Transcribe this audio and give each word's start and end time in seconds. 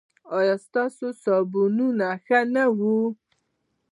ایا 0.37 0.55
ستاسو 0.65 1.07
صابون 1.23 1.75
به 1.97 2.09
ښه 2.25 2.39
نه 2.53 2.65
وي؟ 2.77 2.97